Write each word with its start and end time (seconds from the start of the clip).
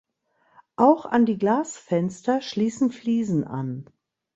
Auch 0.77 1.05
an 1.05 1.27
die 1.27 1.37
Glasfenster 1.37 2.41
schließen 2.41 2.89
Fliesen 2.91 3.43
an. 3.43 3.85